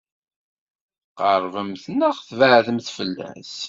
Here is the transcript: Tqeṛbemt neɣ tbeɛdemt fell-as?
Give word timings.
Tqeṛbemt 1.11 1.83
neɣ 1.99 2.15
tbeɛdemt 2.27 2.87
fell-as? 2.97 3.53